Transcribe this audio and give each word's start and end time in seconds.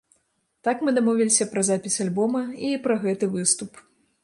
Так 0.67 0.79
мы 0.87 0.93
дамовіліся 0.97 1.47
пра 1.51 1.61
запіс 1.69 1.99
альбома 2.07 2.43
і 2.71 2.75
пра 2.87 2.99
гэты 3.07 3.33
выступ. 3.39 3.71